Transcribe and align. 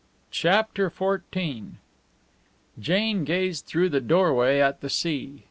CHAPTER 0.31 0.89
XIV 0.89 1.73
Jane 2.79 3.23
gazed 3.23 3.67
through 3.67 3.89
the 3.89 4.01
doorway 4.01 4.57
at 4.59 4.81
the 4.81 4.89
sea. 4.89 5.33